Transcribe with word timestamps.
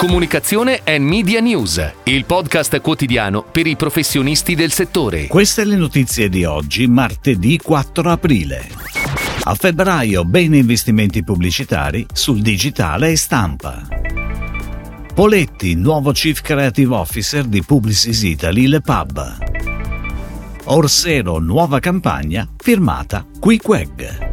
Comunicazione 0.00 0.80
e 0.82 0.98
Media 0.98 1.40
News, 1.40 1.92
il 2.04 2.24
podcast 2.24 2.80
quotidiano 2.80 3.42
per 3.42 3.66
i 3.66 3.76
professionisti 3.76 4.54
del 4.54 4.72
settore. 4.72 5.26
Queste 5.26 5.62
le 5.66 5.76
notizie 5.76 6.30
di 6.30 6.42
oggi, 6.42 6.86
martedì 6.86 7.58
4 7.58 8.10
aprile. 8.10 8.66
A 9.42 9.54
febbraio 9.54 10.24
bene 10.24 10.56
investimenti 10.56 11.22
pubblicitari 11.22 12.06
sul 12.14 12.40
digitale 12.40 13.10
e 13.10 13.16
stampa. 13.16 13.86
Poletti, 15.12 15.74
nuovo 15.74 16.12
Chief 16.12 16.40
Creative 16.40 16.94
Officer 16.94 17.44
di 17.44 17.62
Publicis 17.62 18.22
Italy 18.22 18.68
Le 18.68 18.80
Pub. 18.80 19.36
Orsero, 20.64 21.38
nuova 21.40 21.78
campagna 21.78 22.48
firmata 22.56 23.26
Quiqueg. 23.38 24.28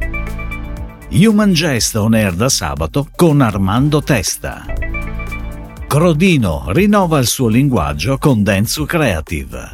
Human 1.10 1.52
Gest 1.52 1.98
on 1.98 2.14
air 2.14 2.32
da 2.32 2.48
sabato 2.48 3.10
con 3.14 3.42
Armando 3.42 4.02
Testa. 4.02 4.87
Crodino 5.88 6.66
rinnova 6.74 7.18
il 7.18 7.28
suo 7.28 7.48
linguaggio 7.48 8.18
con 8.18 8.44
Densu 8.44 8.86
Creative. 8.86 9.70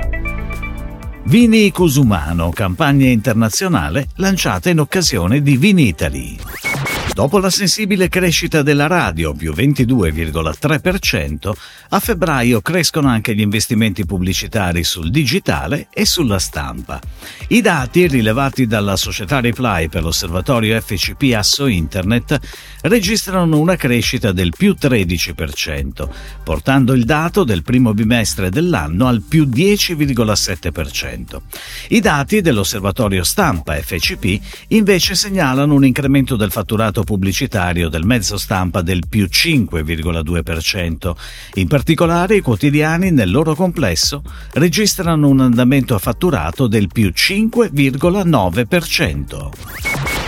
Vini 1.25 1.71
Cusumano, 1.71 2.51
campagna 2.51 3.07
internazionale 3.07 4.09
lanciata 4.17 4.69
in 4.69 4.79
occasione 4.79 5.41
di 5.41 5.57
Vinitali. 5.57 6.37
Dopo 7.11 7.37
la 7.37 7.51
sensibile 7.51 8.09
crescita 8.09 8.63
della 8.63 8.87
radio, 8.87 9.33
più 9.33 9.51
22,3%, 9.53 11.51
a 11.89 11.99
febbraio 11.99 12.59
crescono 12.61 13.07
anche 13.07 13.35
gli 13.35 13.41
investimenti 13.41 14.03
pubblicitari 14.03 14.83
sul 14.83 15.11
digitale 15.11 15.89
e 15.93 16.05
sulla 16.05 16.39
stampa. 16.39 16.99
I 17.49 17.61
dati 17.61 18.07
rilevati 18.07 18.65
dalla 18.65 18.95
società 18.95 19.39
Reply 19.41 19.89
per 19.89 20.01
l'osservatorio 20.01 20.79
FCP 20.81 21.33
Asso 21.35 21.67
Internet 21.67 22.39
registrano 22.81 23.59
una 23.59 23.75
crescita 23.75 24.31
del 24.31 24.51
più 24.57 24.75
13%, 24.79 26.09
portando 26.43 26.93
il 26.93 27.05
dato 27.05 27.43
del 27.43 27.61
primo 27.61 27.93
bimestre 27.93 28.49
dell'anno 28.49 29.05
al 29.07 29.21
più 29.21 29.45
10,7%. 29.45 31.41
I 31.89 31.99
dati 31.99 32.41
dell'osservatorio 32.41 33.23
stampa 33.23 33.75
FCP 33.75 34.41
invece 34.69 35.13
segnalano 35.13 35.75
un 35.75 35.85
incremento 35.85 36.35
del 36.35 36.49
fatturato 36.49 36.92
pubblicitario 37.01 37.89
del 37.89 38.05
mezzo 38.05 38.37
stampa 38.37 38.83
del 38.83 39.05
più 39.09 39.25
5,2%. 39.25 41.15
In 41.55 41.67
particolare 41.67 42.35
i 42.35 42.41
quotidiani 42.41 43.09
nel 43.09 43.31
loro 43.31 43.55
complesso 43.55 44.21
registrano 44.51 45.27
un 45.27 45.39
andamento 45.39 45.95
a 45.95 45.99
fatturato 45.99 46.67
del 46.67 46.85
più 46.87 47.11
5,9%. 47.15 49.49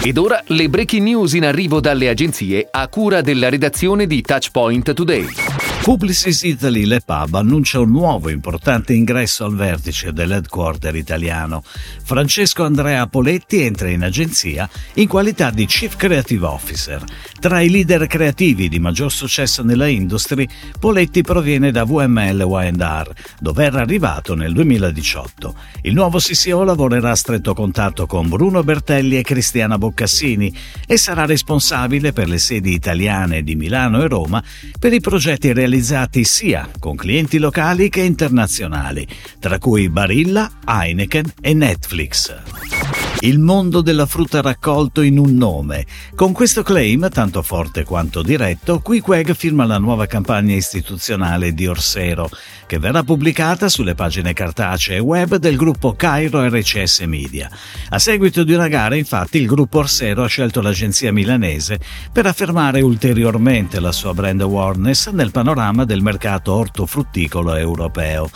Ed 0.03 0.17
ora 0.17 0.44
le 0.47 0.67
breaking 0.69 1.03
news 1.03 1.33
in 1.33 1.45
arrivo 1.45 1.80
dalle 1.80 2.09
agenzie 2.09 2.67
a 2.69 2.88
cura 2.88 3.22
della 3.22 3.50
redazione 3.50 4.07
di 4.07 4.22
Touchpoint 4.22 4.94
Today. 4.94 5.54
Publicis 5.86 6.41
Italy 6.41 6.86
Le 6.86 7.00
Pub 7.05 7.36
annuncia 7.36 7.80
un 7.80 7.91
nuovo 7.91 8.31
importante 8.31 8.94
ingresso 8.94 9.45
al 9.45 9.55
vertice 9.55 10.14
dell'headquarter 10.14 10.95
italiano. 10.95 11.61
Francesco 12.03 12.64
Andrea 12.64 13.05
Poletti 13.05 13.61
entra 13.61 13.88
in 13.89 14.02
agenzia 14.02 14.67
in 14.95 15.08
qualità 15.08 15.52
di 15.52 15.67
Chief 15.67 15.95
Creative 15.95 16.44
Officer. 16.44 17.03
Tra 17.39 17.61
i 17.61 17.69
leader 17.69 18.08
creativi 18.08 18.67
di 18.67 18.80
maggior 18.80 19.11
successo 19.11 19.61
nella 19.61 19.86
industry, 19.86 20.47
Poletti 20.80 21.22
proviene 21.22 21.69
da 21.69 21.83
VML 21.83 22.44
Y&R, 22.47 23.13
dove 23.39 23.63
era 23.63 23.81
arrivato 23.81 24.33
nel 24.33 24.53
2018. 24.53 25.56
Il 25.83 25.94
nuovo 25.94 26.17
CCO 26.17 26.63
lavorerà 26.63 27.11
a 27.11 27.16
stretto 27.16 27.53
contatto 27.53 28.08
con 28.08 28.28
Bruno 28.28 28.63
Bertelli 28.63 29.19
e 29.19 29.22
Cristiana 29.22 29.78
Boccassini 29.78 30.52
e 30.88 30.97
sarà 30.97 31.28
responsabile 31.28 32.11
per 32.11 32.28
le 32.28 32.39
sedi 32.39 32.73
italiane 32.73 33.44
di 33.44 33.56
Milano 33.56 34.02
e 34.02 34.08
Roma 34.08 34.44
per 34.80 34.91
i 34.91 35.00
progetti 35.00 35.53
realizzati 35.53 35.73
realizzati 35.75 36.23
sia 36.23 36.69
con 36.79 36.95
clienti 36.95 37.37
locali 37.37 37.89
che 37.89 37.99
internazionali, 37.99 39.05
tra 39.39 39.57
cui 39.57 39.89
Barilla, 39.89 40.49
Heineken 40.65 41.33
e 41.41 41.53
Netflix. 41.53 43.04
Il 43.21 43.39
mondo 43.39 43.79
della 43.81 44.05
frutta 44.05 44.41
raccolto 44.41 45.01
in 45.01 45.17
un 45.17 45.35
nome. 45.35 45.85
Con 46.15 46.33
questo 46.33 46.63
claim, 46.63 47.09
tanto 47.09 47.41
forte 47.41 47.85
quanto 47.85 48.21
diretto, 48.21 48.79
Quiqueg 48.79 49.33
firma 49.33 49.65
la 49.65 49.77
nuova 49.77 50.05
campagna 50.05 50.53
istituzionale 50.53 51.53
di 51.53 51.65
Orsero, 51.65 52.29
che 52.67 52.77
verrà 52.77 53.03
pubblicata 53.03 53.69
sulle 53.69 53.95
pagine 53.95 54.33
cartacee 54.33 54.99
web 54.99 55.37
del 55.37 55.55
gruppo 55.55 55.93
Cairo 55.93 56.45
RCS 56.45 56.99
Media. 57.01 57.49
A 57.89 57.99
seguito 57.99 58.43
di 58.43 58.53
una 58.53 58.67
gara, 58.67 58.95
infatti, 58.95 59.37
il 59.37 59.47
gruppo 59.47 59.79
Orsero 59.79 60.23
ha 60.23 60.27
scelto 60.27 60.61
l'agenzia 60.61 61.13
milanese 61.13 61.79
per 62.11 62.25
affermare 62.25 62.81
ulteriormente 62.81 63.79
la 63.79 63.93
sua 63.93 64.13
brand 64.13 64.41
awareness 64.41 65.09
nel 65.09 65.31
panorama 65.31 65.85
del 65.85 66.01
mercato 66.01 66.53
ortofrutticolo 66.53 67.55
europeo. 67.55 68.29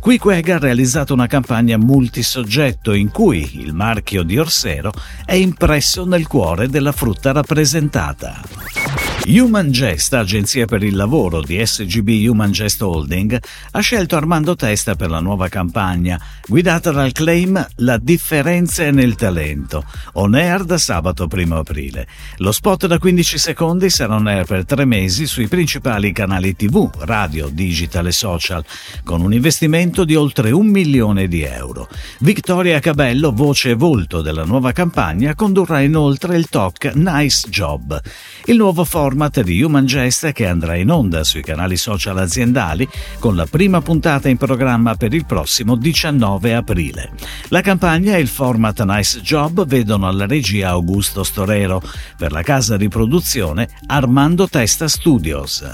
Quiqueg 0.00 0.50
ha 0.50 0.58
realizzato 0.58 1.14
una 1.14 1.26
campagna 1.28 1.78
multisoggetto 1.78 2.92
in 2.92 3.10
cui 3.10 3.60
il 3.60 3.72
marchio 3.72 4.22
di 4.24 4.38
Orsero 4.38 4.92
è 5.24 5.34
impresso 5.34 6.04
nel 6.04 6.26
cuore 6.26 6.68
della 6.68 6.92
frutta 6.92 7.32
rappresentata. 7.32 8.83
Human 9.26 9.70
Gest, 9.70 10.12
agenzia 10.12 10.66
per 10.66 10.82
il 10.82 10.94
lavoro 10.94 11.40
di 11.40 11.58
SGB 11.64 12.28
Human 12.28 12.52
Gest 12.52 12.82
Holding, 12.82 13.40
ha 13.70 13.80
scelto 13.80 14.16
Armando 14.16 14.54
Testa 14.54 14.96
per 14.96 15.08
la 15.08 15.20
nuova 15.20 15.48
campagna, 15.48 16.20
guidata 16.46 16.90
dal 16.90 17.10
claim 17.12 17.66
La 17.76 17.96
differenza 17.96 18.82
è 18.82 18.90
nel 18.90 19.14
talento, 19.14 19.82
on 20.14 20.34
air 20.34 20.64
da 20.64 20.76
sabato 20.76 21.26
1 21.32 21.56
aprile. 21.56 22.06
Lo 22.38 22.52
spot 22.52 22.86
da 22.86 22.98
15 22.98 23.38
secondi 23.38 23.88
sarà 23.88 24.14
on 24.14 24.26
air 24.26 24.44
per 24.44 24.66
tre 24.66 24.84
mesi 24.84 25.26
sui 25.26 25.48
principali 25.48 26.12
canali 26.12 26.54
TV, 26.54 26.90
radio, 26.98 27.48
digital 27.48 28.08
e 28.08 28.12
social, 28.12 28.62
con 29.04 29.22
un 29.22 29.32
investimento 29.32 30.04
di 30.04 30.16
oltre 30.16 30.50
un 30.50 30.66
milione 30.66 31.28
di 31.28 31.40
euro. 31.40 31.88
Vittoria 32.18 32.78
Cabello, 32.78 33.32
voce 33.32 33.70
e 33.70 33.74
volto 33.74 34.20
della 34.20 34.44
nuova 34.44 34.72
campagna, 34.72 35.34
condurrà 35.34 35.80
inoltre 35.80 36.36
il 36.36 36.50
talk 36.50 36.92
Nice 36.94 37.48
Job, 37.48 37.98
il 38.44 38.56
nuovo 38.56 38.84
format 38.84 39.12
format 39.14 39.42
di 39.42 39.62
Human 39.62 39.86
Gest 39.86 40.32
che 40.32 40.44
andrà 40.44 40.74
in 40.74 40.90
onda 40.90 41.22
sui 41.22 41.40
canali 41.40 41.76
social 41.76 42.18
aziendali 42.18 42.88
con 43.20 43.36
la 43.36 43.46
prima 43.46 43.80
puntata 43.80 44.28
in 44.28 44.36
programma 44.36 44.96
per 44.96 45.14
il 45.14 45.24
prossimo 45.24 45.76
19 45.76 46.52
aprile. 46.52 47.12
La 47.50 47.60
campagna 47.60 48.16
e 48.16 48.20
il 48.20 48.26
format 48.26 48.82
Nice 48.82 49.20
Job 49.20 49.64
vedono 49.66 50.08
alla 50.08 50.26
regia 50.26 50.70
Augusto 50.70 51.22
Storero, 51.22 51.80
per 52.16 52.32
la 52.32 52.42
casa 52.42 52.76
di 52.76 52.88
produzione 52.88 53.68
Armando 53.86 54.48
Testa 54.48 54.88
Studios. 54.88 55.64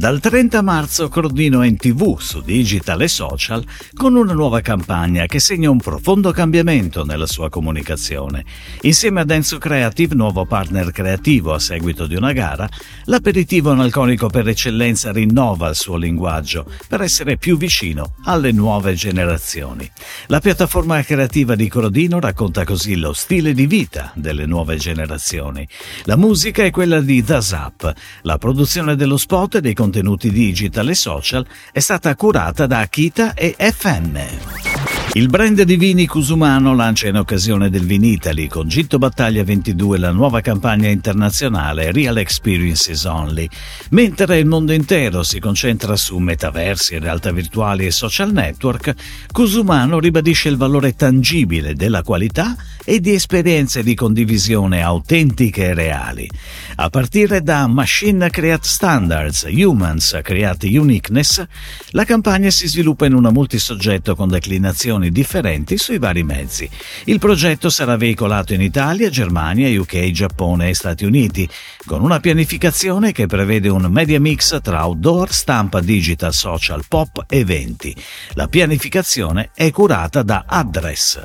Dal 0.00 0.18
30 0.18 0.62
marzo 0.62 1.08
Crodino 1.10 1.60
è 1.60 1.66
in 1.66 1.76
tv, 1.76 2.18
su 2.18 2.40
digital 2.40 3.02
e 3.02 3.08
social, 3.08 3.62
con 3.92 4.14
una 4.14 4.32
nuova 4.32 4.62
campagna 4.62 5.26
che 5.26 5.38
segna 5.40 5.68
un 5.68 5.78
profondo 5.78 6.32
cambiamento 6.32 7.04
nella 7.04 7.26
sua 7.26 7.50
comunicazione. 7.50 8.46
Insieme 8.82 9.20
a 9.20 9.24
Denso 9.24 9.58
Creative, 9.58 10.14
nuovo 10.14 10.46
partner 10.46 10.90
creativo 10.90 11.52
a 11.52 11.58
seguito 11.58 12.06
di 12.06 12.14
una 12.14 12.32
gara, 12.40 12.66
l'aperitivo 13.04 13.70
analcolico 13.70 14.28
per 14.28 14.48
eccellenza 14.48 15.12
rinnova 15.12 15.68
il 15.68 15.74
suo 15.74 15.96
linguaggio 15.96 16.64
per 16.88 17.02
essere 17.02 17.36
più 17.36 17.58
vicino 17.58 18.14
alle 18.24 18.50
nuove 18.50 18.94
generazioni. 18.94 19.90
La 20.28 20.40
piattaforma 20.40 21.02
creativa 21.02 21.54
di 21.54 21.68
Crodino 21.68 22.18
racconta 22.18 22.64
così 22.64 22.96
lo 22.96 23.12
stile 23.12 23.52
di 23.52 23.66
vita 23.66 24.12
delle 24.14 24.46
nuove 24.46 24.76
generazioni. 24.76 25.68
La 26.04 26.16
musica 26.16 26.64
è 26.64 26.70
quella 26.70 27.02
di 27.02 27.22
The 27.22 27.42
Zap, 27.42 27.92
la 28.22 28.38
produzione 28.38 28.96
dello 28.96 29.18
spot 29.18 29.56
e 29.56 29.60
dei 29.60 29.74
contenuti 29.74 30.30
digital 30.30 30.88
e 30.88 30.94
social 30.94 31.46
è 31.72 31.80
stata 31.80 32.14
curata 32.14 32.66
da 32.66 32.78
Akita 32.78 33.34
e 33.34 33.54
FM. 33.58 34.99
Il 35.14 35.28
brand 35.28 35.60
di 35.62 35.74
vini 35.76 36.06
Cusumano 36.06 36.72
lancia 36.72 37.08
in 37.08 37.16
occasione 37.16 37.68
del 37.68 37.84
Vinitali 37.84 38.46
con 38.46 38.68
Gitto 38.68 38.96
Battaglia 38.96 39.42
22 39.42 39.98
la 39.98 40.12
nuova 40.12 40.40
campagna 40.40 40.88
internazionale 40.88 41.90
Real 41.90 42.16
Experiences 42.18 43.02
Only, 43.06 43.48
mentre 43.90 44.38
il 44.38 44.46
mondo 44.46 44.72
intero 44.72 45.24
si 45.24 45.40
concentra 45.40 45.96
su 45.96 46.16
metaversi, 46.18 47.00
realtà 47.00 47.32
virtuali 47.32 47.86
e 47.86 47.90
social 47.90 48.30
network, 48.30 48.94
Cusumano 49.32 49.98
ribadisce 49.98 50.48
il 50.48 50.56
valore 50.56 50.94
tangibile 50.94 51.74
della 51.74 52.04
qualità 52.04 52.54
e 52.84 53.00
di 53.00 53.12
esperienze 53.12 53.82
di 53.82 53.96
condivisione 53.96 54.80
autentiche 54.80 55.66
e 55.66 55.74
reali. 55.74 56.30
A 56.76 56.88
partire 56.88 57.42
da 57.42 57.66
Machine 57.66 58.30
Create 58.30 58.66
Standards, 58.66 59.44
Humans 59.50 60.20
Create 60.22 60.68
Uniqueness, 60.68 61.44
la 61.90 62.04
campagna 62.04 62.50
si 62.50 62.68
sviluppa 62.68 63.06
in 63.06 63.14
una 63.14 63.32
multisoggetto 63.32 64.14
con 64.14 64.28
declinazioni 64.28 64.98
comunicazioni 65.00 65.10
differenti 65.10 65.78
sui 65.78 65.98
vari 65.98 66.22
mezzi. 66.22 66.68
Il 67.04 67.18
progetto 67.18 67.70
sarà 67.70 67.96
veicolato 67.96 68.52
in 68.52 68.60
Italia, 68.60 69.08
Germania, 69.08 69.80
UK, 69.80 70.10
Giappone 70.10 70.68
e 70.68 70.74
Stati 70.74 71.04
Uniti, 71.04 71.48
con 71.86 72.02
una 72.02 72.20
pianificazione 72.20 73.12
che 73.12 73.26
prevede 73.26 73.68
un 73.68 73.86
media 73.90 74.20
mix 74.20 74.60
tra 74.60 74.84
outdoor, 74.84 75.32
stampa 75.32 75.80
digital, 75.80 76.34
social, 76.34 76.84
pop 76.86 77.24
e 77.28 77.38
eventi. 77.38 77.94
La 78.34 78.48
pianificazione 78.48 79.50
è 79.54 79.70
curata 79.70 80.22
da 80.22 80.44
Address. 80.46 81.20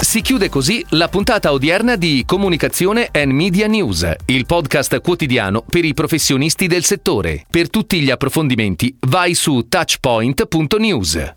Si 0.00 0.22
chiude 0.22 0.48
così 0.48 0.84
la 0.90 1.08
puntata 1.08 1.52
odierna 1.52 1.94
di 1.96 2.24
Comunicazione 2.26 3.08
and 3.12 3.32
Media 3.32 3.66
News, 3.66 4.10
il 4.26 4.46
podcast 4.46 5.00
quotidiano 5.00 5.62
per 5.62 5.84
i 5.84 5.94
professionisti 5.94 6.66
del 6.66 6.84
settore. 6.84 7.44
Per 7.48 7.70
tutti 7.70 8.00
gli 8.00 8.10
approfondimenti 8.10 8.96
vai 9.06 9.34
su 9.34 9.66
touchpoint.news. 9.68 11.34